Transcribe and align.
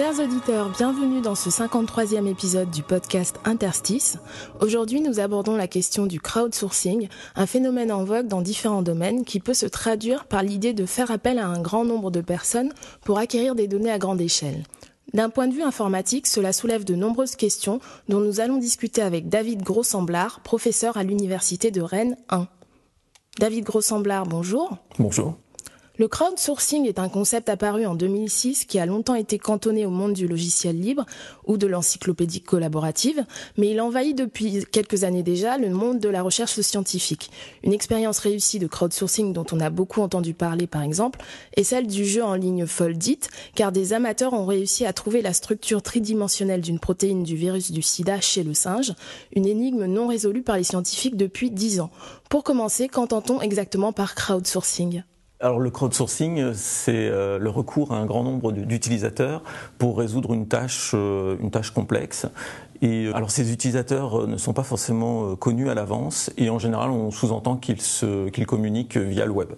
Chers 0.00 0.18
auditeurs, 0.18 0.70
bienvenue 0.70 1.20
dans 1.20 1.34
ce 1.34 1.50
53e 1.50 2.26
épisode 2.26 2.70
du 2.70 2.82
podcast 2.82 3.36
Interstice. 3.44 4.16
Aujourd'hui, 4.62 5.02
nous 5.02 5.20
abordons 5.20 5.56
la 5.56 5.68
question 5.68 6.06
du 6.06 6.22
crowdsourcing, 6.22 7.08
un 7.36 7.44
phénomène 7.44 7.92
en 7.92 8.02
vogue 8.04 8.26
dans 8.26 8.40
différents 8.40 8.80
domaines 8.80 9.26
qui 9.26 9.40
peut 9.40 9.52
se 9.52 9.66
traduire 9.66 10.24
par 10.24 10.42
l'idée 10.42 10.72
de 10.72 10.86
faire 10.86 11.10
appel 11.10 11.38
à 11.38 11.46
un 11.46 11.60
grand 11.60 11.84
nombre 11.84 12.10
de 12.10 12.22
personnes 12.22 12.72
pour 13.04 13.18
acquérir 13.18 13.54
des 13.54 13.68
données 13.68 13.90
à 13.90 13.98
grande 13.98 14.22
échelle. 14.22 14.64
D'un 15.12 15.28
point 15.28 15.48
de 15.48 15.52
vue 15.52 15.62
informatique, 15.62 16.28
cela 16.28 16.54
soulève 16.54 16.84
de 16.84 16.94
nombreuses 16.94 17.36
questions 17.36 17.78
dont 18.08 18.20
nous 18.20 18.40
allons 18.40 18.56
discuter 18.56 19.02
avec 19.02 19.28
David 19.28 19.62
Grossemblard, 19.62 20.40
professeur 20.40 20.96
à 20.96 21.02
l'Université 21.02 21.70
de 21.70 21.82
Rennes 21.82 22.16
1. 22.30 22.48
David 23.38 23.64
Grossemblard, 23.64 24.24
bonjour. 24.24 24.78
Bonjour. 24.98 25.36
Le 26.00 26.08
crowdsourcing 26.08 26.86
est 26.86 26.98
un 26.98 27.10
concept 27.10 27.50
apparu 27.50 27.84
en 27.84 27.94
2006 27.94 28.64
qui 28.64 28.78
a 28.78 28.86
longtemps 28.86 29.16
été 29.16 29.38
cantonné 29.38 29.84
au 29.84 29.90
monde 29.90 30.14
du 30.14 30.26
logiciel 30.26 30.80
libre 30.80 31.04
ou 31.44 31.58
de 31.58 31.66
l'encyclopédie 31.66 32.40
collaborative, 32.40 33.26
mais 33.58 33.72
il 33.72 33.82
envahit 33.82 34.16
depuis 34.16 34.64
quelques 34.72 35.04
années 35.04 35.22
déjà 35.22 35.58
le 35.58 35.68
monde 35.68 35.98
de 35.98 36.08
la 36.08 36.22
recherche 36.22 36.58
scientifique. 36.58 37.30
Une 37.64 37.74
expérience 37.74 38.18
réussie 38.18 38.58
de 38.58 38.66
crowdsourcing 38.66 39.34
dont 39.34 39.44
on 39.52 39.60
a 39.60 39.68
beaucoup 39.68 40.00
entendu 40.00 40.32
parler 40.32 40.66
par 40.66 40.80
exemple 40.80 41.20
est 41.54 41.64
celle 41.64 41.86
du 41.86 42.06
jeu 42.06 42.24
en 42.24 42.34
ligne 42.34 42.64
Foldit, 42.64 43.20
car 43.54 43.70
des 43.70 43.92
amateurs 43.92 44.32
ont 44.32 44.46
réussi 44.46 44.86
à 44.86 44.94
trouver 44.94 45.20
la 45.20 45.34
structure 45.34 45.82
tridimensionnelle 45.82 46.62
d'une 46.62 46.78
protéine 46.78 47.24
du 47.24 47.36
virus 47.36 47.72
du 47.72 47.82
sida 47.82 48.22
chez 48.22 48.42
le 48.42 48.54
singe, 48.54 48.94
une 49.36 49.44
énigme 49.44 49.84
non 49.84 50.06
résolue 50.06 50.40
par 50.40 50.56
les 50.56 50.64
scientifiques 50.64 51.18
depuis 51.18 51.50
10 51.50 51.80
ans. 51.80 51.90
Pour 52.30 52.42
commencer, 52.42 52.88
qu'entend-on 52.88 53.42
exactement 53.42 53.92
par 53.92 54.14
crowdsourcing? 54.14 55.02
Alors 55.42 55.58
le 55.58 55.70
crowdsourcing, 55.70 56.52
c'est 56.54 57.08
euh, 57.08 57.38
le 57.38 57.48
recours 57.48 57.92
à 57.92 57.96
un 57.96 58.04
grand 58.04 58.22
nombre 58.22 58.52
d'utilisateurs 58.52 59.42
pour 59.78 59.96
résoudre 59.98 60.34
une 60.34 60.46
tâche, 60.48 60.90
euh, 60.94 61.36
une 61.40 61.50
tâche 61.50 61.70
complexe. 61.70 62.26
Et 62.82 63.06
euh, 63.06 63.16
alors 63.16 63.30
ces 63.30 63.50
utilisateurs 63.52 64.26
ne 64.26 64.36
sont 64.36 64.52
pas 64.52 64.64
forcément 64.64 65.34
connus 65.36 65.70
à 65.70 65.74
l'avance 65.74 66.30
et 66.36 66.50
en 66.50 66.58
général 66.58 66.90
on 66.90 67.10
sous-entend 67.10 67.56
qu'ils 67.56 67.80
se- 67.80 68.28
qu'ils 68.28 68.46
communiquent 68.46 68.98
via 68.98 69.24
le 69.24 69.32
web. 69.32 69.48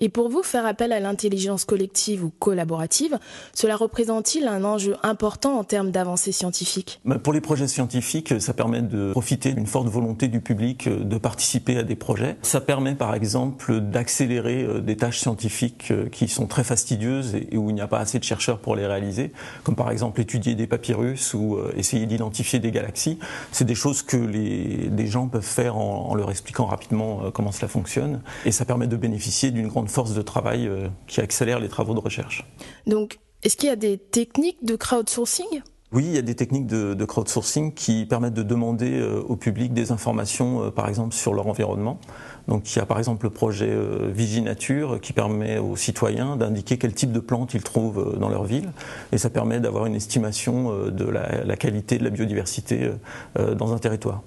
Et 0.00 0.08
pour 0.08 0.30
vous, 0.30 0.42
faire 0.42 0.64
appel 0.64 0.92
à 0.92 1.00
l'intelligence 1.00 1.66
collective 1.66 2.24
ou 2.24 2.32
collaborative, 2.38 3.18
cela 3.52 3.76
représente-t-il 3.76 4.48
un 4.48 4.64
enjeu 4.64 4.96
important 5.02 5.58
en 5.58 5.64
termes 5.64 5.90
d'avancées 5.90 6.32
scientifiques? 6.32 7.00
Mais 7.04 7.18
Pour 7.18 7.34
les 7.34 7.42
projets 7.42 7.68
scientifiques, 7.68 8.40
ça 8.40 8.54
permet 8.54 8.80
de 8.80 9.12
profiter 9.12 9.52
d'une 9.52 9.66
forte 9.66 9.88
volonté 9.88 10.28
du 10.28 10.40
public 10.40 10.86
euh, 10.86 11.04
de 11.04 11.18
participer 11.18 11.76
à 11.76 11.82
des 11.82 11.96
projets. 11.96 12.36
Ça 12.40 12.62
permet 12.62 12.94
par 12.94 13.14
exemple 13.14 13.80
d'accélérer 13.80 14.62
euh, 14.62 14.80
des 14.80 14.96
tâches 14.96 15.18
scientifiques 15.18 15.90
euh, 15.90 16.08
qui 16.08 16.28
sont 16.28 16.46
très 16.46 16.64
fastidieuses 16.64 17.34
et 17.34 17.58
où 17.58 17.68
il 17.68 17.74
n'y 17.74 17.80
a 17.82 17.86
pas 17.86 17.98
assez 17.98 18.18
de 18.18 18.24
chercheurs 18.24 18.58
pour 18.58 18.76
les 18.76 18.86
réaliser, 18.86 19.32
comme 19.64 19.76
par 19.76 19.90
exemple 19.90 20.20
étudier 20.20 20.54
des 20.54 20.66
papyrus 20.66 21.34
ou 21.34 21.58
essayer 21.76 22.06
d'identifier 22.06 22.58
des 22.58 22.70
galaxies. 22.70 23.18
C'est 23.52 23.64
des 23.64 23.74
choses 23.74 24.02
que 24.02 24.16
les, 24.16 25.06
gens 25.06 25.28
peuvent 25.28 25.42
faire 25.42 25.76
en, 25.76 26.10
en 26.10 26.14
leur 26.14 26.30
expliquant 26.30 26.66
rapidement 26.66 27.30
comment 27.32 27.52
cela 27.52 27.68
fonctionne. 27.68 28.20
Et 28.44 28.52
ça 28.52 28.64
permet 28.64 28.86
de 28.86 28.96
bénéficier 28.96 29.50
d'une 29.50 29.66
grande 29.68 29.89
force 29.90 30.14
de 30.14 30.22
travail 30.22 30.66
euh, 30.66 30.88
qui 31.06 31.20
accélère 31.20 31.60
les 31.60 31.68
travaux 31.68 31.94
de 31.94 32.00
recherche. 32.00 32.46
Donc, 32.86 33.18
est-ce 33.42 33.56
qu'il 33.56 33.68
y 33.68 33.72
a 33.72 33.76
des 33.76 33.98
techniques 33.98 34.64
de 34.64 34.76
crowdsourcing? 34.76 35.62
Oui, 35.92 36.04
il 36.06 36.14
y 36.14 36.18
a 36.18 36.22
des 36.22 36.36
techniques 36.36 36.68
de, 36.68 36.94
de 36.94 37.04
crowdsourcing 37.04 37.74
qui 37.74 38.06
permettent 38.06 38.34
de 38.34 38.44
demander 38.44 39.00
euh, 39.00 39.20
au 39.22 39.34
public 39.34 39.72
des 39.74 39.90
informations, 39.90 40.62
euh, 40.62 40.70
par 40.70 40.88
exemple, 40.88 41.14
sur 41.14 41.34
leur 41.34 41.48
environnement. 41.48 41.98
Donc 42.46 42.72
il 42.72 42.78
y 42.78 42.80
a 42.80 42.86
par 42.86 42.98
exemple 42.98 43.26
le 43.26 43.30
projet 43.30 43.68
euh, 43.68 44.08
Viginature 44.12 45.00
qui 45.00 45.12
permet 45.12 45.58
aux 45.58 45.74
citoyens 45.74 46.36
d'indiquer 46.36 46.78
quel 46.78 46.94
type 46.94 47.10
de 47.10 47.18
plantes 47.18 47.54
ils 47.54 47.64
trouvent 47.64 48.16
dans 48.20 48.28
leur 48.28 48.44
ville. 48.44 48.70
Et 49.10 49.18
ça 49.18 49.30
permet 49.30 49.58
d'avoir 49.58 49.86
une 49.86 49.96
estimation 49.96 50.86
de 50.86 51.04
la, 51.04 51.44
la 51.44 51.56
qualité 51.56 51.98
de 51.98 52.04
la 52.04 52.10
biodiversité 52.10 52.90
dans 53.36 53.72
un 53.72 53.78
territoire. 53.78 54.22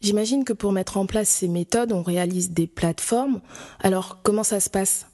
J'imagine 0.00 0.44
que 0.44 0.52
pour 0.52 0.72
mettre 0.72 0.98
en 0.98 1.06
place 1.06 1.28
ces 1.28 1.48
méthodes, 1.48 1.92
on 1.92 2.02
réalise 2.02 2.50
des 2.50 2.66
plateformes. 2.66 3.40
Alors, 3.80 4.20
comment 4.22 4.44
ça 4.44 4.60
se 4.60 4.70
passe? 4.70 5.06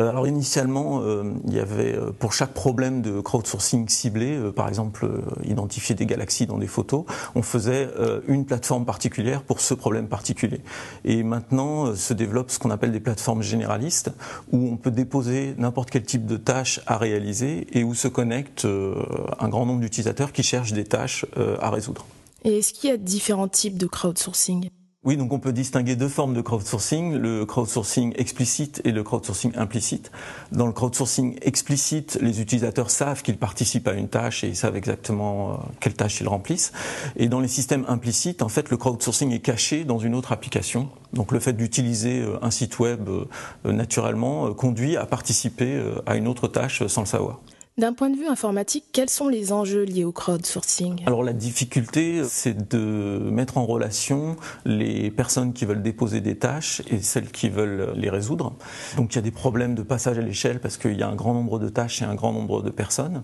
Euh, 0.00 0.08
Alors 0.08 0.26
initialement, 0.26 1.00
euh, 1.02 1.24
il 1.46 1.54
y 1.54 1.58
avait 1.58 1.94
euh, 1.94 2.12
pour 2.16 2.32
chaque 2.32 2.54
problème 2.54 3.02
de 3.02 3.20
crowdsourcing 3.20 3.88
ciblé, 3.88 4.38
par 4.54 4.68
exemple 4.68 5.08
identifier 5.44 5.94
des 5.94 6.06
galaxies 6.06 6.46
dans 6.46 6.58
des 6.58 6.66
photos, 6.66 7.04
on 7.34 7.42
faisait 7.42 7.88
une 8.26 8.44
plateforme 8.44 8.84
particulière 8.84 9.42
pour 9.42 9.60
ce 9.60 9.74
problème 9.74 10.08
particulier. 10.08 10.60
Et 11.04 11.22
maintenant 11.22 11.94
se 11.94 12.14
développe 12.14 12.50
ce 12.50 12.58
qu'on 12.58 12.70
appelle 12.70 12.92
des 12.92 13.00
plateformes 13.00 13.42
généralistes, 13.42 14.10
où 14.52 14.68
on 14.68 14.76
peut 14.76 14.90
déposer 14.90 15.54
n'importe 15.58 15.90
quel 15.90 16.04
type 16.04 16.26
de 16.26 16.36
tâche 16.36 16.80
à 16.86 16.98
réaliser 16.98 17.66
et 17.72 17.84
où 17.84 17.94
se 17.94 18.08
connectent 18.08 18.66
un 18.66 19.48
grand 19.48 19.66
nombre 19.66 19.80
d'utilisateurs 19.80 20.32
qui 20.32 20.42
cherchent 20.42 20.72
des 20.72 20.84
tâches 20.84 21.26
à 21.60 21.70
résoudre. 21.70 22.06
Et 22.44 22.58
est-ce 22.58 22.72
qu'il 22.72 22.90
y 22.90 22.92
a 22.92 22.96
différents 22.96 23.48
types 23.48 23.78
de 23.78 23.86
crowdsourcing? 23.86 24.68
Oui, 25.04 25.16
donc 25.16 25.32
on 25.32 25.38
peut 25.38 25.52
distinguer 25.52 25.94
deux 25.94 26.08
formes 26.08 26.34
de 26.34 26.40
crowdsourcing, 26.40 27.14
le 27.14 27.46
crowdsourcing 27.46 28.14
explicite 28.16 28.82
et 28.84 28.90
le 28.90 29.04
crowdsourcing 29.04 29.52
implicite. 29.56 30.10
Dans 30.50 30.66
le 30.66 30.72
crowdsourcing 30.72 31.38
explicite, 31.40 32.18
les 32.20 32.40
utilisateurs 32.40 32.90
savent 32.90 33.22
qu'ils 33.22 33.38
participent 33.38 33.86
à 33.86 33.92
une 33.92 34.08
tâche 34.08 34.42
et 34.42 34.48
ils 34.48 34.56
savent 34.56 34.76
exactement 34.76 35.52
euh, 35.52 35.56
quelle 35.80 35.94
tâche 35.94 36.20
ils 36.20 36.28
remplissent. 36.28 36.72
Et 37.16 37.28
dans 37.28 37.38
les 37.38 37.48
systèmes 37.48 37.84
implicites, 37.86 38.42
en 38.42 38.48
fait, 38.48 38.70
le 38.70 38.76
crowdsourcing 38.76 39.32
est 39.32 39.38
caché 39.38 39.84
dans 39.84 39.98
une 39.98 40.16
autre 40.16 40.32
application. 40.32 40.88
Donc 41.12 41.30
le 41.30 41.38
fait 41.38 41.52
d'utiliser 41.52 42.20
euh, 42.20 42.36
un 42.42 42.50
site 42.50 42.80
web 42.80 43.08
euh, 43.08 43.24
naturellement 43.64 44.52
conduit 44.52 44.96
à 44.96 45.06
participer 45.06 45.80
à 46.06 46.16
une 46.16 46.26
autre 46.26 46.48
tâche 46.48 46.86
sans 46.88 47.02
le 47.02 47.06
savoir. 47.06 47.40
D'un 47.78 47.92
point 47.92 48.10
de 48.10 48.16
vue 48.16 48.26
informatique, 48.26 48.86
quels 48.92 49.08
sont 49.08 49.28
les 49.28 49.52
enjeux 49.52 49.84
liés 49.84 50.02
au 50.02 50.10
crowdsourcing? 50.10 51.04
Alors 51.06 51.22
la 51.22 51.32
difficulté, 51.32 52.22
c'est 52.24 52.68
de 52.68 53.20
mettre 53.30 53.56
en 53.56 53.64
relation 53.64 54.34
les 54.64 55.12
personnes 55.12 55.52
qui 55.52 55.64
veulent 55.64 55.80
déposer 55.80 56.20
des 56.20 56.36
tâches 56.36 56.82
et 56.90 56.98
celles 57.00 57.30
qui 57.30 57.48
veulent 57.48 57.92
les 57.94 58.10
résoudre. 58.10 58.56
Donc 58.96 59.12
il 59.12 59.14
y 59.14 59.18
a 59.20 59.22
des 59.22 59.30
problèmes 59.30 59.76
de 59.76 59.84
passage 59.84 60.18
à 60.18 60.22
l'échelle 60.22 60.58
parce 60.58 60.76
qu'il 60.76 60.98
y 60.98 61.04
a 61.04 61.08
un 61.08 61.14
grand 61.14 61.34
nombre 61.34 61.60
de 61.60 61.68
tâches 61.68 62.02
et 62.02 62.04
un 62.04 62.16
grand 62.16 62.32
nombre 62.32 62.62
de 62.62 62.70
personnes. 62.70 63.22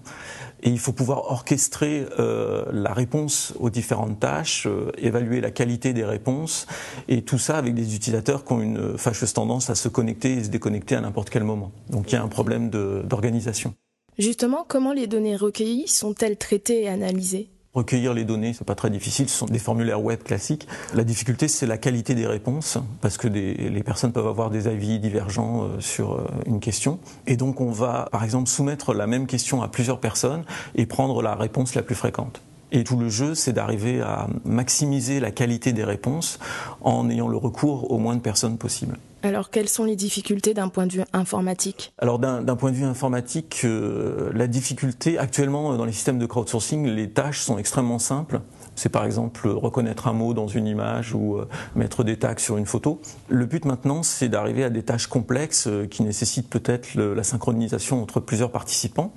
Et 0.63 0.71
il 0.71 0.79
faut 0.79 0.93
pouvoir 0.93 1.33
orchestrer 1.33 2.07
euh, 2.21 2.65
la 2.73 2.93
réponse 2.93 3.55
aux 3.59 3.71
différentes 3.71 4.21
tâches, 4.21 4.69
euh, 4.69 4.93
évaluer 4.99 5.41
la 5.41 5.51
qualité 5.51 5.93
des 5.93 6.05
réponses, 6.05 6.69
et 7.09 7.23
tout 7.23 7.39
ça 7.39 7.59
avec 7.59 7.75
des 7.75 7.97
utilisateurs 7.97 8.45
qui 8.45 8.53
ont 8.53 8.61
une 8.61 8.97
fâcheuse 8.99 9.33
tendance 9.33 9.69
à 9.69 9.75
se 9.75 9.89
connecter 9.89 10.35
et 10.35 10.45
se 10.45 10.51
déconnecter 10.51 10.95
à 10.95 11.01
n'importe 11.01 11.29
quel 11.29 11.43
moment. 11.43 11.73
Donc 11.91 12.13
il 12.13 12.15
y 12.15 12.19
a 12.19 12.23
un 12.23 12.29
problème 12.29 12.71
d'organisation. 12.71 13.75
Justement, 14.19 14.65
comment 14.67 14.93
les 14.93 15.09
données 15.09 15.35
recueillies 15.35 15.89
sont-elles 15.89 16.37
traitées 16.37 16.85
et 16.85 16.89
analysées? 16.89 17.49
Recueillir 17.73 18.15
les 18.15 18.25
données, 18.25 18.53
c'est 18.53 18.65
pas 18.65 18.77
très 18.77 18.91
difficile, 18.91 19.29
ce 19.29 19.37
sont 19.37 19.47
des 19.47 19.59
formulaires 19.59 20.01
web 20.01 20.23
classiques. 20.23 20.69
La 20.95 21.03
difficulté, 21.03 21.49
c'est 21.49 21.67
la 21.67 21.79
qualité 21.79 22.15
des 22.15 22.29
réponses, 22.29 22.79
parce 23.01 23.17
que 23.17 23.27
les 23.27 23.83
personnes 23.83 24.13
peuvent 24.13 24.29
avoir 24.29 24.51
des 24.51 24.69
avis 24.69 25.01
divergents 25.01 25.65
euh, 25.65 25.81
sur 25.81 26.13
euh, 26.13 26.27
une 26.47 26.61
question. 26.61 27.01
Et 27.27 27.37
donc, 27.37 27.61
on 27.61 27.73
va, 27.73 28.09
par 28.13 28.23
exemple, 28.23 28.49
soumettre 28.49 28.95
la 28.95 29.09
même 29.09 29.27
question 29.27 29.63
à 29.63 29.67
plusieurs 29.67 29.99
personnes 29.99 30.45
et 30.77 30.87
prendre 30.87 31.21
la 31.21 31.35
réponse 31.35 31.75
la 31.75 31.83
plus 31.83 31.97
fréquente. 31.97 32.41
Et 32.73 32.85
tout 32.85 32.99
le 32.99 33.09
jeu, 33.09 33.35
c'est 33.35 33.53
d'arriver 33.53 34.01
à 34.01 34.27
maximiser 34.45 35.21
la 35.21 35.31
qualité 35.31 35.73
des 35.73 35.85
réponses 35.85 36.39
en 36.81 37.09
ayant 37.09 37.29
le 37.29 37.37
recours 37.37 37.91
au 37.91 37.99
moins 37.99 38.17
de 38.17 38.21
personnes 38.21 38.59
possible. 38.59 38.99
Alors, 39.23 39.49
quelles 39.49 39.71
sont 39.71 39.85
les 39.85 39.97
difficultés 39.97 40.53
d'un 40.53 40.69
point 40.69 40.87
de 40.87 40.93
vue 40.93 41.05
informatique? 41.15 41.95
Alors 41.99 42.19
d'un 42.19 42.57
point 42.57 42.71
de 42.71 42.77
vue 42.77 42.85
informatique, 42.85 43.63
euh, 43.65 44.31
la 44.35 44.47
difficulté 44.47 45.17
actuellement 45.17 45.73
euh, 45.73 45.77
dans 45.79 45.87
les 45.87 45.93
systèmes 45.93 46.19
de 46.19 46.27
crowdsourcing, 46.27 46.87
les 46.87 47.09
tâches 47.09 47.41
sont 47.41 47.57
extrêmement 47.57 47.99
simples. 47.99 48.43
C'est 48.75 48.89
par 48.89 49.05
exemple 49.05 49.49
reconnaître 49.49 50.09
un 50.09 50.13
mot 50.13 50.35
dans 50.35 50.49
une 50.49 50.67
image 50.67 51.15
ou 51.15 51.37
euh, 51.37 51.49
mettre 51.75 52.05
des 52.05 52.17
tags 52.19 52.35
sur 52.39 52.57
une 52.57 52.67
photo. 52.67 53.01
Le 53.29 53.47
but 53.47 53.65
maintenant, 53.65 54.03
c'est 54.03 54.29
d'arriver 54.29 54.65
à 54.65 54.71
des 54.71 54.83
tâches 54.83 55.07
complexes 55.07 55.67
euh, 55.67 55.87
qui 55.87 56.03
nécessitent 56.03 56.49
peut-être 56.49 56.95
la 56.95 57.23
synchronisation 57.23 58.03
entre 58.03 58.21
plusieurs 58.21 58.51
participants. 58.51 59.13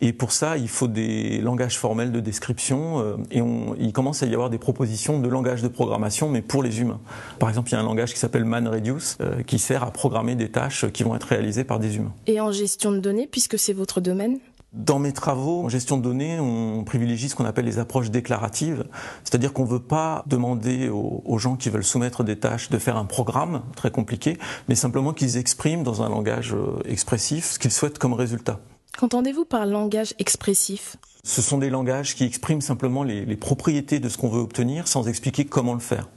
Et 0.00 0.12
pour 0.12 0.32
ça, 0.32 0.56
il 0.56 0.68
faut 0.68 0.88
des 0.88 1.40
langages 1.40 1.78
formels 1.78 2.12
de 2.12 2.20
description 2.20 3.00
euh, 3.00 3.16
et 3.30 3.40
on, 3.40 3.74
il 3.78 3.92
commence 3.92 4.22
à 4.22 4.26
y 4.26 4.34
avoir 4.34 4.50
des 4.50 4.58
propositions 4.58 5.20
de 5.20 5.28
langage 5.28 5.62
de 5.62 5.68
programmation, 5.68 6.28
mais 6.28 6.42
pour 6.42 6.62
les 6.62 6.80
humains. 6.80 7.00
Par 7.38 7.48
exemple, 7.48 7.70
il 7.70 7.72
y 7.72 7.76
a 7.76 7.80
un 7.80 7.84
langage 7.84 8.12
qui 8.12 8.18
s'appelle 8.18 8.44
ManReduce 8.44 9.18
qui 9.46 9.58
sert 9.58 9.82
à 9.82 9.90
programmer 9.90 10.34
des 10.34 10.50
tâches 10.50 10.86
qui 10.92 11.02
vont 11.02 11.14
être 11.14 11.24
réalisées 11.24 11.64
par 11.64 11.78
des 11.78 11.96
humains. 11.96 12.12
Et 12.26 12.40
en 12.40 12.52
gestion 12.52 12.92
de 12.92 12.98
données, 12.98 13.28
puisque 13.30 13.58
c'est 13.58 13.72
votre 13.72 14.00
domaine 14.00 14.38
Dans 14.74 14.98
mes 14.98 15.12
travaux 15.12 15.64
en 15.64 15.70
gestion 15.70 15.96
de 15.96 16.02
données, 16.02 16.38
on 16.38 16.84
privilégie 16.84 17.30
ce 17.30 17.34
qu'on 17.34 17.46
appelle 17.46 17.64
les 17.64 17.78
approches 17.78 18.10
déclaratives, 18.10 18.84
c'est-à-dire 19.24 19.54
qu'on 19.54 19.64
ne 19.64 19.70
veut 19.70 19.82
pas 19.82 20.22
demander 20.26 20.90
aux, 20.90 21.22
aux 21.24 21.38
gens 21.38 21.56
qui 21.56 21.70
veulent 21.70 21.82
soumettre 21.82 22.22
des 22.22 22.38
tâches 22.38 22.68
de 22.68 22.76
faire 22.76 22.98
un 22.98 23.06
programme 23.06 23.62
très 23.76 23.90
compliqué, 23.90 24.38
mais 24.68 24.74
simplement 24.74 25.14
qu'ils 25.14 25.38
expriment 25.38 25.84
dans 25.84 26.02
un 26.02 26.10
langage 26.10 26.52
euh, 26.52 26.82
expressif 26.84 27.52
ce 27.52 27.58
qu'ils 27.58 27.72
souhaitent 27.72 27.98
comme 27.98 28.12
résultat. 28.12 28.60
Qu'entendez-vous 28.98 29.46
par 29.46 29.64
langage 29.64 30.12
expressif? 30.18 30.96
Ce 31.24 31.40
sont 31.40 31.56
des 31.56 31.70
langages 31.70 32.14
qui 32.14 32.24
expriment 32.24 32.60
simplement 32.60 33.04
les, 33.04 33.24
les 33.24 33.36
propriétés 33.36 34.00
de 34.00 34.08
ce 34.10 34.18
qu'on 34.18 34.28
veut 34.28 34.40
obtenir 34.40 34.86
sans 34.86 35.08
expliquer 35.08 35.46
comment 35.46 35.74
le 35.74 35.80
faire. 35.80 36.08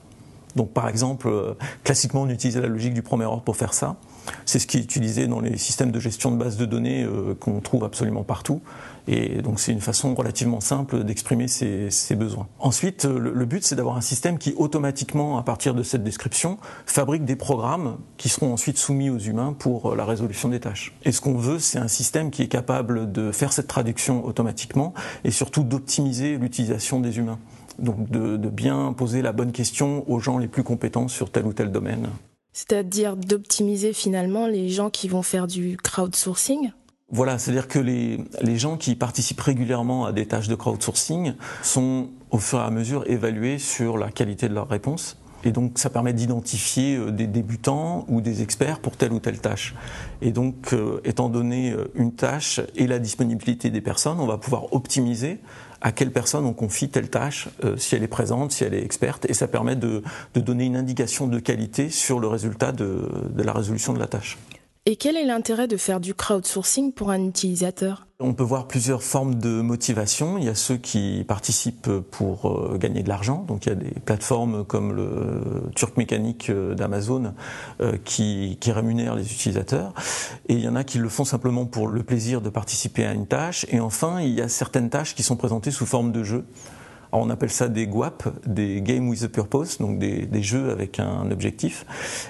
Donc 0.57 0.73
par 0.73 0.89
exemple, 0.89 1.29
euh, 1.29 1.53
classiquement 1.85 2.23
on 2.23 2.29
utilise 2.29 2.57
la 2.57 2.67
logique 2.67 2.93
du 2.93 3.01
premier 3.01 3.25
ordre 3.25 3.43
pour 3.43 3.55
faire 3.55 3.73
ça. 3.73 3.95
C'est 4.45 4.59
ce 4.59 4.67
qui 4.67 4.77
est 4.77 4.81
utilisé 4.81 5.27
dans 5.27 5.39
les 5.39 5.57
systèmes 5.57 5.91
de 5.91 5.99
gestion 5.99 6.31
de 6.31 6.37
bases 6.37 6.57
de 6.57 6.65
données 6.65 7.03
euh, 7.03 7.35
qu'on 7.35 7.59
trouve 7.59 7.83
absolument 7.83 8.23
partout. 8.23 8.61
Et 9.07 9.41
donc 9.41 9.59
c'est 9.59 9.71
une 9.71 9.81
façon 9.81 10.13
relativement 10.13 10.61
simple 10.61 11.03
d'exprimer 11.03 11.47
ses, 11.47 11.89
ses, 11.89 12.15
besoins. 12.15 12.47
Ensuite, 12.59 13.05
euh, 13.05 13.17
le, 13.17 13.45
but 13.45 13.63
c'est 13.63 13.75
d'avoir 13.75 13.97
un 13.97 14.01
système 14.01 14.37
qui 14.37 14.53
automatiquement, 14.57 15.37
à 15.37 15.43
partir 15.43 15.73
de 15.73 15.81
cette 15.83 16.03
description, 16.03 16.57
fabrique 16.85 17.25
des 17.25 17.35
programmes 17.35 17.97
qui 18.17 18.29
seront 18.29 18.53
ensuite 18.53 18.77
soumis 18.77 19.09
aux 19.09 19.17
humains 19.17 19.53
pour 19.57 19.95
la 19.95 20.05
résolution 20.05 20.49
des 20.49 20.59
tâches. 20.59 20.95
Et 21.03 21.11
ce 21.11 21.21
qu'on 21.21 21.37
veut, 21.37 21.59
c'est 21.59 21.79
un 21.79 21.87
système 21.87 22.29
qui 22.29 22.43
est 22.43 22.47
capable 22.47 23.11
de 23.11 23.31
faire 23.31 23.53
cette 23.53 23.67
traduction 23.67 24.23
automatiquement 24.25 24.93
et 25.23 25.31
surtout 25.31 25.63
d'optimiser 25.63 26.37
l'utilisation 26.37 26.99
des 26.99 27.17
humains 27.17 27.39
donc 27.79 28.09
de, 28.09 28.37
bien 28.49 28.93
poser 28.93 29.21
la 29.21 29.31
bonne 29.31 29.51
question 29.51 30.09
aux 30.09 30.19
gens 30.19 30.37
les 30.37 30.47
plus 30.47 30.63
compétents 30.63 31.07
sur 31.07 31.31
tel 31.31 31.45
ou 31.45 31.53
tel 31.53 31.71
domaine. 31.71 32.09
C'est-à-dire 32.53 33.15
d'optimiser 33.15 33.93
finalement 33.93 34.47
les 34.47 34.69
gens 34.69 34.89
qui 34.89 35.07
vont 35.07 35.21
faire 35.21 35.47
du 35.47 35.77
crowdsourcing? 35.81 36.71
Voilà, 37.09 37.37
c'est-à-dire 37.37 37.67
que 37.67 37.79
les, 37.79 38.19
les 38.41 38.57
gens 38.57 38.77
qui 38.77 38.95
participent 38.95 39.41
régulièrement 39.41 40.05
à 40.05 40.13
des 40.13 40.25
tâches 40.25 40.47
de 40.47 40.55
crowdsourcing 40.55 41.33
sont 41.61 42.09
au 42.29 42.37
fur 42.37 42.59
et 42.59 42.63
à 42.63 42.69
mesure 42.69 43.03
évalués 43.09 43.59
sur 43.59 43.97
la 43.97 44.09
qualité 44.11 44.47
de 44.47 44.53
leurs 44.53 44.69
réponses. 44.69 45.17
Et 45.43 45.51
donc 45.51 45.79
ça 45.79 45.89
permet 45.89 46.13
d'identifier 46.13 46.95
euh, 46.95 47.11
des 47.11 47.27
débutants 47.27 48.05
ou 48.07 48.21
des 48.21 48.41
experts 48.41 48.79
pour 48.79 48.95
telle 48.95 49.11
ou 49.11 49.19
telle 49.19 49.39
tâche. 49.39 49.75
Et 50.21 50.31
donc, 50.31 50.73
euh, 50.73 51.01
étant 51.03 51.29
donné 51.29 51.71
euh, 51.71 51.85
une 51.95 52.13
tâche 52.13 52.61
et 52.75 52.87
la 52.87 52.99
disponibilité 52.99 53.69
des 53.69 53.81
personnes, 53.81 54.19
on 54.19 54.27
va 54.27 54.37
pouvoir 54.37 54.73
optimiser 54.73 55.39
à 55.81 55.91
quelle 55.91 56.11
personne 56.11 56.45
on 56.45 56.53
confie 56.53 56.89
telle 56.89 57.09
tâche, 57.09 57.49
euh, 57.63 57.75
si 57.77 57.95
elle 57.95 58.03
est 58.03 58.07
présente, 58.07 58.51
si 58.51 58.63
elle 58.63 58.73
est 58.73 58.83
experte, 58.83 59.29
et 59.29 59.33
ça 59.33 59.47
permet 59.47 59.75
de, 59.75 60.03
donner 60.35 60.65
une 60.65 60.75
indication 60.75 61.27
de 61.27 61.39
qualité 61.39 61.89
sur 61.89 62.19
le 62.19 62.27
résultat 62.27 62.71
de 62.71 63.07
la 63.37 63.53
résolution 63.53 63.93
de 63.93 63.99
la 63.99 64.07
tâche. 64.07 64.37
Et 64.87 64.95
quel 64.95 65.15
est 65.15 65.25
l'intérêt 65.25 65.67
de 65.67 65.77
faire 65.77 65.99
du 65.99 66.15
crowdsourcing 66.15 66.91
pour 66.91 67.11
un 67.11 67.23
utilisateur? 67.23 68.07
On 68.19 68.33
peut 68.33 68.43
voir 68.43 68.67
plusieurs 68.67 69.03
formes 69.03 69.35
de 69.35 69.61
motivation. 69.61 70.39
Il 70.39 70.45
y 70.45 70.49
a 70.49 70.55
ceux 70.55 70.77
qui 70.77 71.23
participent 71.27 71.99
pour 72.09 72.49
euh, 72.49 72.79
gagner 72.79 73.03
de 73.03 73.09
l'argent. 73.09 73.45
Donc 73.47 73.67
il 73.67 73.69
y 73.69 73.71
a 73.73 73.75
des 73.75 73.91
plateformes 73.91 74.65
comme 74.65 74.93
le 74.93 75.69
Turc 75.75 75.97
Mécanique 75.97 76.49
euh, 76.49 76.73
d'Amazon 76.73 77.35
euh, 77.79 77.95
qui, 78.03 78.57
qui 78.59 78.71
rémunèrent 78.71 79.13
les 79.13 79.31
utilisateurs. 79.31 79.93
Et 80.49 80.55
il 80.55 80.61
y 80.61 80.67
en 80.67 80.75
a 80.75 80.83
qui 80.83 80.97
le 80.97 81.09
font 81.09 81.25
simplement 81.25 81.67
pour 81.67 81.87
le 81.87 82.01
plaisir 82.01 82.41
de 82.41 82.49
participer 82.49 83.05
à 83.05 83.13
une 83.13 83.27
tâche. 83.27 83.67
Et 83.69 83.79
enfin, 83.79 84.19
il 84.19 84.33
y 84.33 84.41
a 84.41 84.49
certaines 84.49 84.89
tâches 84.89 85.13
qui 85.13 85.21
sont 85.21 85.35
présentées 85.35 85.69
sous 85.69 85.85
forme 85.85 86.11
de 86.11 86.23
jeu. 86.23 86.43
Alors 87.11 87.25
on 87.25 87.29
appelle 87.29 87.49
ça 87.49 87.67
des 87.67 87.87
GWAP, 87.87 88.47
des 88.47 88.81
Game 88.81 89.09
with 89.09 89.23
a 89.23 89.27
Purpose, 89.27 89.79
donc 89.79 89.99
des, 89.99 90.25
des, 90.25 90.41
jeux 90.41 90.69
avec 90.69 90.99
un 90.99 91.29
objectif. 91.29 91.85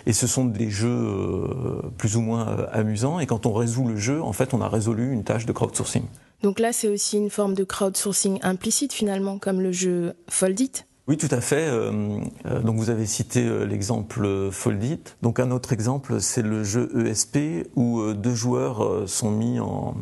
Et 0.08 0.14
ce 0.14 0.26
sont 0.26 0.46
des 0.46 0.72
jeux 0.72 0.90
euh, 0.90 1.82
plus 1.98 2.16
ou 2.18 2.22
moins 2.22 2.48
euh, 2.48 2.66
amusants. 2.72 3.20
Et 3.20 3.28
quand 3.28 3.46
on 3.46 3.54
résout 3.54 3.88
le 3.88 3.96
jeu, 3.96 4.22
en 4.22 4.34
fait, 4.34 4.56
on 4.56 4.62
a 4.62 4.68
résolu 4.68 5.12
une 5.12 5.24
tâche 5.24 5.46
de 5.46 5.52
crowdsourcing. 5.52 6.04
Donc 6.42 6.60
là, 6.60 6.74
c'est 6.74 6.88
aussi 6.88 7.18
une 7.18 7.30
forme 7.30 7.54
de 7.54 7.64
crowdsourcing 7.64 8.40
implicite 8.42 8.92
finalement, 8.92 9.38
comme 9.38 9.62
le 9.62 9.72
jeu 9.72 10.14
Foldit. 10.28 10.72
Oui, 11.08 11.18
tout 11.18 11.28
à 11.30 11.42
fait. 11.42 11.68
Euh, 11.68 12.20
donc 12.64 12.78
vous 12.78 12.90
avez 12.90 13.06
cité 13.06 13.48
l'exemple 13.68 14.50
Foldit. 14.52 15.02
Donc 15.22 15.40
un 15.40 15.52
autre 15.52 15.74
exemple, 15.74 16.22
c'est 16.22 16.42
le 16.42 16.64
jeu 16.64 16.90
ESP 17.06 17.68
où 17.76 18.14
deux 18.14 18.34
joueurs 18.34 19.08
sont 19.08 19.30
mis 19.30 19.60
en, 19.60 19.96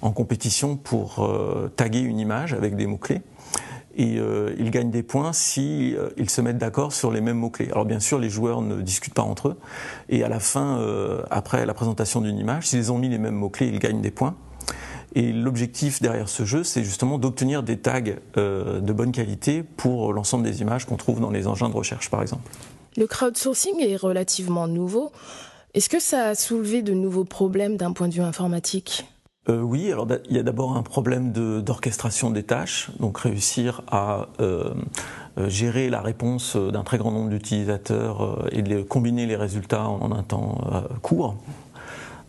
en 0.00 0.10
compétition 0.10 0.76
pour 0.76 1.28
taguer 1.76 2.00
une 2.00 2.18
image 2.18 2.54
avec 2.54 2.76
des 2.76 2.86
mots-clés 2.86 3.20
et 3.96 4.18
euh, 4.18 4.54
ils 4.58 4.70
gagnent 4.70 4.90
des 4.90 5.02
points 5.02 5.32
si 5.32 5.94
euh, 5.96 6.10
ils 6.16 6.30
se 6.30 6.40
mettent 6.40 6.58
d'accord 6.58 6.92
sur 6.92 7.10
les 7.10 7.20
mêmes 7.20 7.38
mots 7.38 7.50
clés. 7.50 7.68
Alors 7.70 7.84
bien 7.84 8.00
sûr, 8.00 8.18
les 8.18 8.30
joueurs 8.30 8.60
ne 8.62 8.80
discutent 8.80 9.14
pas 9.14 9.22
entre 9.22 9.48
eux, 9.48 9.56
et 10.08 10.24
à 10.24 10.28
la 10.28 10.40
fin, 10.40 10.78
euh, 10.78 11.22
après 11.30 11.66
la 11.66 11.74
présentation 11.74 12.20
d'une 12.20 12.38
image, 12.38 12.68
s'ils 12.68 12.92
ont 12.92 12.98
mis 12.98 13.08
les 13.08 13.18
mêmes 13.18 13.34
mots 13.34 13.50
clés, 13.50 13.68
ils 13.68 13.78
gagnent 13.78 14.00
des 14.00 14.10
points. 14.10 14.34
Et 15.14 15.32
l'objectif 15.32 16.02
derrière 16.02 16.28
ce 16.28 16.44
jeu, 16.44 16.64
c'est 16.64 16.82
justement 16.82 17.18
d'obtenir 17.18 17.62
des 17.62 17.78
tags 17.78 18.00
de 18.00 18.92
bonne 18.92 19.12
qualité 19.12 19.62
pour 19.62 20.12
l'ensemble 20.12 20.42
des 20.42 20.60
images 20.60 20.86
qu'on 20.86 20.96
trouve 20.96 21.20
dans 21.20 21.30
les 21.30 21.46
engins 21.46 21.68
de 21.68 21.74
recherche, 21.74 22.10
par 22.10 22.20
exemple. 22.20 22.50
Le 22.96 23.06
crowdsourcing 23.06 23.80
est 23.80 23.94
relativement 23.94 24.66
nouveau. 24.66 25.12
Est-ce 25.74 25.88
que 25.88 26.00
ça 26.00 26.24
a 26.24 26.34
soulevé 26.34 26.82
de 26.82 26.94
nouveaux 26.94 27.24
problèmes 27.24 27.76
d'un 27.76 27.92
point 27.92 28.08
de 28.08 28.14
vue 28.14 28.22
informatique? 28.22 29.06
Euh, 29.48 29.60
oui, 29.60 29.92
alors 29.92 30.06
il 30.30 30.36
y 30.36 30.38
a 30.38 30.42
d'abord 30.42 30.76
un 30.76 30.82
problème 30.82 31.32
d'orchestration 31.32 32.30
de, 32.30 32.36
des 32.36 32.42
tâches, 32.44 32.90
donc 32.98 33.18
réussir 33.18 33.82
à 33.90 34.28
euh, 34.40 34.72
gérer 35.36 35.90
la 35.90 36.00
réponse 36.00 36.56
d'un 36.56 36.82
très 36.82 36.98
grand 36.98 37.10
nombre 37.10 37.30
d'utilisateurs 37.30 38.24
euh, 38.24 38.48
et 38.52 38.62
de 38.62 38.82
combiner 38.82 39.26
les 39.26 39.36
résultats 39.36 39.86
en, 39.86 40.12
un 40.12 40.22
temps 40.22 40.58
euh, 40.72 40.80
court. 41.02 41.36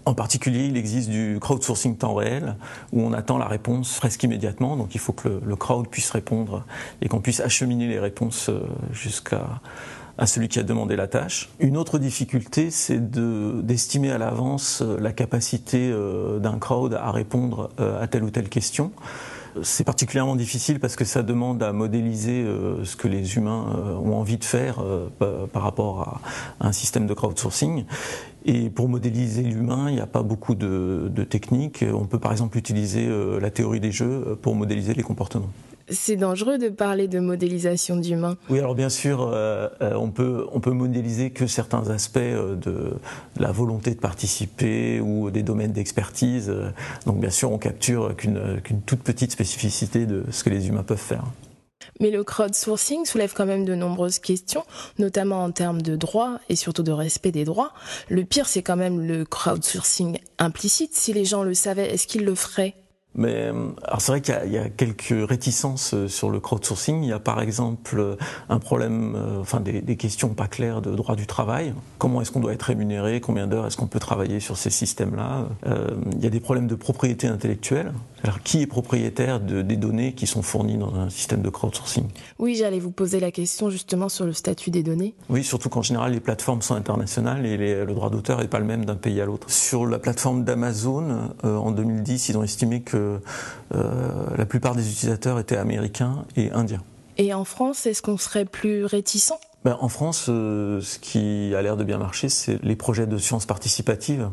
En 0.06 0.13
particulier, 0.13 0.65
il 0.65 0.77
existe 0.77 1.09
du 1.09 1.39
crowdsourcing 1.39 1.97
temps 1.97 2.13
réel, 2.13 2.57
où 2.91 3.01
on 3.01 3.12
attend 3.13 3.39
la 3.39 3.47
réponse 3.47 3.97
presque 3.97 4.21
immédiatement, 4.23 4.75
donc 4.75 4.94
il 4.94 5.00
faut 5.00 5.13
que 5.13 5.27
le, 5.27 5.41
le 5.44 5.56
crowd 5.56 5.88
puisse 5.88 6.12
répondre 6.12 6.63
et 7.01 7.07
qu'on 7.07 7.21
puisse 7.21 7.39
acheminer 7.39 7.88
les 7.88 8.00
réponses 8.00 8.50
euh, 8.50 8.59
jusqu'à 8.91 9.62
à 10.17 10.27
celui 10.27 10.47
qui 10.47 10.59
a 10.59 10.63
demandé 10.63 10.95
la 10.95 11.07
tâche. 11.07 11.50
Une 11.59 11.77
autre 11.77 12.00
difficulté, 12.00 12.71
c'est 12.71 13.12
d'estimer 13.12 14.12
à 14.12 14.17
l'avance 14.17 14.81
euh, 14.81 14.97
la 15.00 15.12
capacité 15.12 15.89
euh, 15.91 16.39
d'un 16.39 16.57
crowd 16.57 16.94
à 16.94 17.12
répondre 17.12 17.69
euh, 17.79 18.01
à 18.01 18.07
telle 18.07 18.23
ou 18.23 18.29
telle 18.29 18.50
question. 18.50 18.91
C'est 19.63 19.85
particulièrement 19.85 20.35
difficile 20.35 20.81
parce 20.81 20.97
que 20.97 21.06
ça 21.06 21.23
demande 21.23 21.63
à 21.63 21.71
modéliser 21.71 22.45
ce 22.83 22.97
que 22.97 23.07
les 23.07 23.38
humains 23.38 23.67
ont 24.03 24.15
envie 24.17 24.38
de 24.38 24.44
faire 24.44 24.83
par 25.17 25.62
rapport 25.62 26.21
à 26.59 26.67
un 26.67 26.73
système 26.73 27.07
de 27.07 27.13
crowdsourcing. 27.13 27.85
Et 28.44 28.69
pour 28.69 28.89
modéliser 28.89 29.44
l'humain, 29.44 29.85
il 29.88 29.95
n'y 29.95 30.01
a 30.01 30.07
pas 30.07 30.23
beaucoup 30.23 30.56
de, 30.56 31.09
de, 31.09 31.23
techniques. 31.23 31.85
On 31.89 32.03
peut 32.03 32.19
par 32.19 32.33
exemple 32.33 32.57
utiliser 32.57 33.07
la 33.39 33.50
théorie 33.50 33.79
des 33.79 33.94
jeux 33.94 34.38
pour 34.41 34.56
modéliser 34.56 34.94
les 34.94 35.03
comportements. 35.03 35.51
C'est 35.89 36.15
dangereux 36.15 36.57
de 36.57 36.69
parler 36.69 37.07
de 37.07 37.19
modélisation 37.19 37.95
d'humains. 37.95 38.37
Oui, 38.49 38.59
alors 38.59 38.73
bien 38.73 38.89
sûr, 38.89 39.29
euh, 39.31 39.69
on, 39.81 40.09
peut, 40.09 40.47
on 40.51 40.59
peut 40.59 40.71
modéliser 40.71 41.29
que 41.29 41.45
certains 41.45 41.89
aspects 41.89 42.17
de, 42.19 42.55
de 42.55 42.93
la 43.37 43.51
volonté 43.51 43.91
de 43.91 43.99
participer 43.99 44.99
ou 44.99 45.29
des 45.29 45.43
domaines 45.43 45.73
d'expertise. 45.73 46.51
Donc 47.05 47.19
bien 47.19 47.29
sûr, 47.29 47.51
on 47.51 47.57
capture 47.57 48.15
qu'une 48.15 48.61
qu 48.63 48.73
toute 48.85 49.01
petite 49.01 49.31
spécificité 49.31 50.05
de 50.05 50.24
ce 50.31 50.43
que 50.43 50.50
les 50.50 50.67
humains 50.67 50.83
peuvent 50.83 50.98
faire. 50.98 51.24
Mais 52.00 52.10
le 52.10 52.24
crowdsourcing 52.24 53.05
soulève 53.05 53.33
quand 53.33 53.45
même 53.45 53.63
de 53.63 53.75
nombreuses 53.75 54.19
questions, 54.19 54.63
notamment 54.98 55.43
en 55.43 55.51
termes 55.51 55.81
de 55.81 55.95
droits 55.95 56.39
et 56.50 56.55
surtout 56.55 56.83
de 56.83 56.91
respect 56.91 57.31
des 57.31 57.45
droits. 57.45 57.71
Le 58.10 58.25
pire, 58.25 58.48
c'est 58.48 58.63
quand 58.63 58.75
même 58.75 59.05
le 59.05 59.24
crowdsourcing 59.24 60.17
implicite. 60.39 60.93
Si 60.93 61.13
les 61.13 61.25
gens 61.25 61.43
le 61.43 61.53
savaient, 61.53 61.93
est-ce 61.93 62.07
qu'ils 62.07 62.25
le 62.25 62.36
feraient? 62.36 62.75
Mais 63.15 63.51
alors 63.84 64.01
c'est 64.01 64.12
vrai 64.12 64.22
qu'il 64.22 64.36
y, 64.48 64.53
y, 64.53 64.57
a 64.57 64.69
quelques 64.69 65.13
réticences 65.27 65.95
sur 66.07 66.29
le 66.29 66.39
crowdsourcing. 66.39 67.03
Il 67.03 67.10
y 67.10 67.13
a 67.13 67.19
par 67.19 67.41
exemple 67.41 68.17
un 68.50 68.60
problème, 68.60 69.15
euh, 69.15 69.41
enfin 69.41 69.60
des, 69.60 69.81
des, 69.81 69.95
questions 69.95 70.29
pas 70.29 70.48
claires 70.48 70.81
de 70.81 70.93
droit 70.95 71.15
du 71.15 71.25
travail. 71.25 71.74
Comment 71.98 72.22
est-ce 72.22 72.31
qu'on 72.31 72.39
doit 72.39 72.53
être 72.53 72.63
rémunéré? 72.63 73.22
Combien 73.22 73.48
d'heures 73.48 73.65
est-ce 73.67 73.77
qu'on 73.77 73.88
peut 73.88 74.00
travailler 74.00 74.39
sur 74.39 74.57
ces 74.57 74.69
systèmes-là? 74.69 75.48
Euh, 75.67 75.89
Il 76.13 76.24
y 76.24 76.27
a 76.27 76.29
des 76.29 76.39
problèmes 76.39 76.67
de 76.67 76.75
propriété 76.75 77.27
intellectuelle. 77.27 77.93
Alors 78.24 78.41
qui 78.41 78.63
est 78.63 78.67
propriétaire 78.67 79.39
de, 79.39 79.62
des 79.62 79.75
données 79.75 80.13
qui 80.13 80.25
sont 80.25 80.41
fournies 80.41 80.77
dans 80.77 80.95
un 80.95 81.12
système 81.12 81.43
de 81.43 81.50
crowdsourcing? 81.50 82.05
Oui, 82.39 82.55
j'allais 82.55 82.79
vous 82.79 82.89
poser 82.89 83.19
la 83.19 83.29
question 83.29 83.69
justement 83.69 84.10
sur 84.10 84.25
le 84.25 84.34
statut 84.34 84.72
des 84.72 84.81
données. 84.81 85.13
Oui, 85.29 85.43
surtout 85.43 85.69
qu'en 85.69 85.84
général 85.84 86.13
les 86.13 86.19
plateformes 86.19 86.63
sont 86.63 86.74
internationales 86.74 87.45
et 87.45 87.55
les, 87.55 87.86
le 87.86 87.93
droit 87.93 88.10
d'auteur 88.10 88.39
n'est 88.39 88.48
pas 88.48 88.57
le 88.57 88.65
même 88.65 88.84
d'un 88.84 88.95
pays 88.95 89.22
à 89.22 89.25
l'autre. 89.25 89.51
Sur 89.51 89.86
la 89.86 90.00
plateforme 90.00 90.43
d'Amazon, 90.43 91.34
euh, 91.43 91.55
en 91.55 91.72
2010, 91.72 92.29
ils 92.29 92.38
ont 92.38 92.43
estimé 92.43 92.81
que 92.81 92.98
euh, 93.74 94.38
la 94.38 94.45
plupart 94.45 94.75
des 94.75 94.89
utilisateurs 94.89 95.39
étaient 95.39 95.57
américains 95.57 96.25
et 96.35 96.51
indiens. 96.51 96.83
Et 97.17 97.33
en 97.33 97.45
France, 97.45 97.85
est-ce 97.85 98.01
qu'on 98.01 98.17
serait 98.17 98.45
plus 98.45 98.85
réticent? 98.85 99.33
Ben, 99.63 99.77
En 99.79 99.89
France, 99.89 100.27
euh, 100.29 100.81
ce 100.81 101.00
qui 101.00 101.53
a 101.55 101.62
l'air 101.62 101.77
de 101.77 101.83
bien 101.83 101.97
marcher, 101.97 102.29
c'est 102.29 102.62
les 102.63 102.75
projets 102.75 103.07
de 103.07 103.17
sciences 103.17 103.45
participatives 103.45 104.29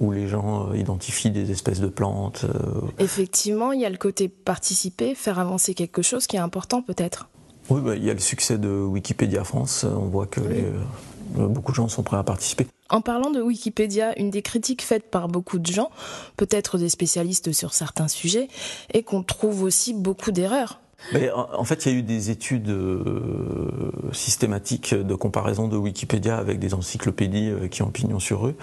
où 0.00 0.10
les 0.10 0.26
gens 0.26 0.70
euh, 0.70 0.76
identifient 0.76 1.30
des 1.30 1.50
espèces 1.50 1.80
de 1.80 1.86
plantes. 1.86 2.44
Euh... 2.44 2.80
Effectivement, 2.98 3.72
il 3.72 3.80
y 3.80 3.86
a 3.86 3.90
le 3.90 3.96
côté 3.96 4.28
participer, 4.28 5.14
faire 5.14 5.38
avancer 5.38 5.74
quelque 5.74 6.02
chose 6.02 6.26
qui 6.26 6.36
est 6.36 6.40
important 6.40 6.82
peut-être. 6.82 7.28
Oui, 7.70 7.80
ben, 7.80 7.94
il 7.94 8.04
y 8.04 8.10
a 8.10 8.14
le 8.14 8.20
succès 8.20 8.58
de 8.58 8.68
Wikipédia 8.68 9.44
France. 9.44 9.84
On 9.84 10.06
voit 10.06 10.26
que 10.26 10.40
oui. 10.40 10.48
les, 10.54 10.64
euh, 11.38 11.48
beaucoup 11.48 11.72
de 11.72 11.76
gens 11.76 11.88
sont 11.88 12.02
prêts 12.02 12.16
à 12.16 12.24
participer. 12.24 12.66
En 12.90 13.00
parlant 13.00 13.30
de 13.30 13.40
Wikipédia, 13.40 14.18
une 14.18 14.30
des 14.30 14.42
critiques 14.42 14.82
faites 14.82 15.10
par 15.10 15.28
beaucoup 15.28 15.58
de 15.58 15.66
gens, 15.66 15.90
peut-être 16.36 16.76
des 16.76 16.90
spécialistes 16.90 17.52
sur 17.52 17.72
certains 17.72 18.08
sujets, 18.08 18.48
est 18.92 19.02
qu'on 19.02 19.22
trouve 19.22 19.62
aussi 19.62 19.94
beaucoup 19.94 20.32
d'erreurs. 20.32 20.80
Mais 21.12 21.30
en 21.30 21.64
fait, 21.64 21.84
il 21.84 21.92
y 21.92 21.94
a 21.94 21.98
eu 21.98 22.02
des 22.02 22.30
études 22.30 22.70
euh, 22.70 23.90
systématiques 24.12 24.94
de 24.94 25.14
comparaison 25.14 25.68
de 25.68 25.76
Wikipédia 25.76 26.36
avec 26.36 26.58
des 26.58 26.74
encyclopédies 26.74 27.50
euh, 27.50 27.68
qui 27.68 27.82
ont 27.82 27.90
pignon 27.90 28.18
sur 28.18 28.46
eux, 28.46 28.56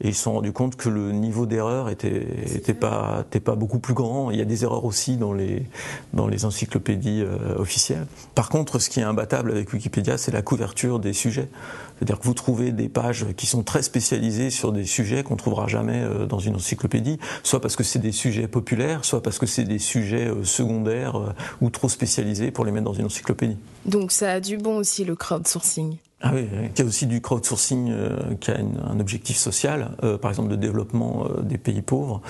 et 0.00 0.08
ils 0.08 0.14
se 0.14 0.22
sont 0.22 0.34
rendus 0.34 0.52
compte 0.52 0.76
que 0.76 0.88
le 0.88 1.12
niveau 1.12 1.46
d'erreur 1.46 1.88
était, 1.88 2.26
était 2.54 2.74
pas, 2.74 3.24
était 3.26 3.40
pas 3.40 3.54
beaucoup 3.54 3.78
plus 3.78 3.94
grand. 3.94 4.30
Il 4.30 4.38
y 4.38 4.42
a 4.42 4.44
des 4.44 4.64
erreurs 4.64 4.84
aussi 4.84 5.16
dans 5.16 5.32
les, 5.32 5.66
dans 6.12 6.26
les 6.26 6.44
encyclopédies 6.44 7.22
euh, 7.22 7.56
officielles. 7.58 8.06
Par 8.34 8.48
contre, 8.48 8.78
ce 8.78 8.90
qui 8.90 9.00
est 9.00 9.04
imbattable 9.04 9.50
avec 9.50 9.72
Wikipédia, 9.72 10.18
c'est 10.18 10.32
la 10.32 10.42
couverture 10.42 10.98
des 10.98 11.12
sujets. 11.12 11.48
C'est-à-dire 11.96 12.18
que 12.18 12.24
vous 12.24 12.34
trouvez 12.34 12.72
des 12.72 12.90
pages 12.90 13.24
qui 13.38 13.46
sont 13.46 13.62
très 13.62 13.82
spécialisées 13.82 14.50
sur 14.50 14.70
des 14.70 14.84
sujets 14.84 15.22
qu'on 15.22 15.36
trouvera 15.36 15.66
jamais 15.66 16.04
dans 16.28 16.38
une 16.38 16.56
encyclopédie, 16.56 17.18
soit 17.42 17.62
parce 17.62 17.74
que 17.74 17.84
c'est 17.84 17.98
des 17.98 18.12
sujets 18.12 18.48
populaires, 18.48 19.06
soit 19.06 19.22
parce 19.22 19.38
que 19.38 19.46
c'est 19.46 19.64
des 19.64 19.78
sujets 19.78 20.30
secondaires 20.42 21.34
ou 21.62 21.70
trop 21.76 21.88
spécialisés 21.88 22.50
pour 22.50 22.64
les 22.64 22.72
mettre 22.72 22.86
dans 22.86 22.94
une 22.94 23.06
encyclopédie. 23.06 23.58
Donc 23.84 24.10
ça 24.10 24.32
a 24.32 24.40
du 24.40 24.56
bon 24.56 24.78
aussi 24.78 25.04
le 25.04 25.14
crowdsourcing. 25.14 25.98
Ah 26.22 26.30
oui, 26.34 26.48
il 26.50 26.78
y 26.78 26.82
a 26.82 26.84
aussi 26.86 27.06
du 27.06 27.20
crowdsourcing 27.20 27.90
euh, 27.90 28.34
qui 28.40 28.50
a 28.50 28.56
un 28.56 29.00
objectif 29.00 29.36
social, 29.36 29.90
euh, 30.02 30.16
par 30.16 30.30
exemple 30.30 30.48
de 30.48 30.56
développement 30.56 31.26
euh, 31.26 31.42
des 31.42 31.58
pays 31.58 31.82
pauvres. 31.82 32.22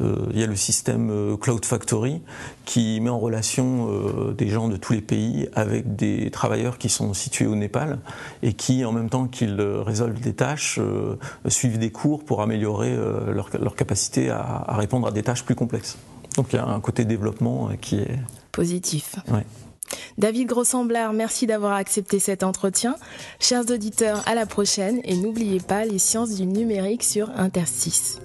il 0.00 0.38
y 0.38 0.42
a 0.42 0.46
le 0.46 0.56
système 0.56 1.36
Cloud 1.38 1.64
Factory 1.64 2.22
qui 2.64 3.00
met 3.00 3.10
en 3.10 3.18
relation 3.18 3.88
des 4.32 4.48
gens 4.48 4.68
de 4.68 4.78
tous 4.78 4.94
les 4.94 5.02
pays 5.02 5.46
avec 5.54 5.94
des 5.94 6.30
travailleurs 6.30 6.78
qui 6.78 6.88
sont 6.88 7.12
situés 7.12 7.46
au 7.46 7.54
Népal 7.54 7.98
et 8.42 8.54
qui, 8.54 8.82
en 8.86 8.92
même 8.92 9.10
temps 9.10 9.26
qu'ils 9.26 9.60
résolvent 9.60 10.20
des 10.20 10.32
tâches, 10.32 10.80
suivent 11.48 11.78
des 11.78 11.90
cours 11.90 12.24
pour 12.24 12.40
améliorer 12.40 12.96
leur, 12.96 13.50
leur, 13.60 13.76
capacité 13.76 14.30
à, 14.30 14.64
à 14.66 14.76
répondre 14.78 15.06
à 15.06 15.10
des 15.10 15.22
tâches 15.22 15.44
plus 15.44 15.54
complexes. 15.54 15.98
Donc 16.36 16.46
il 16.54 16.56
y 16.56 16.58
a 16.58 16.66
un 16.66 16.80
côté 16.80 17.04
développement 17.04 17.68
qui 17.78 17.98
est 17.98 18.18
positif. 18.52 19.16
Ouais. 19.28 19.44
David 20.18 20.48
Grossemblard, 20.48 21.12
merci 21.12 21.46
d'avoir 21.46 21.72
accepté 21.72 22.18
cet 22.18 22.42
entretien. 22.42 22.96
Chers 23.40 23.70
auditeurs, 23.70 24.22
à 24.26 24.34
la 24.34 24.46
prochaine 24.46 25.00
et 25.04 25.16
n'oubliez 25.16 25.60
pas 25.60 25.84
les 25.84 25.98
sciences 25.98 26.36
du 26.36 26.46
numérique 26.46 27.02
sur 27.02 27.30
Interstice. 27.30 28.20